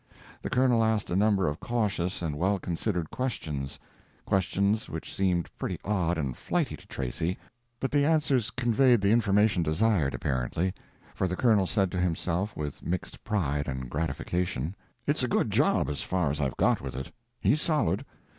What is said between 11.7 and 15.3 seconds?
to himself, with mixed pride and gratification: "It's a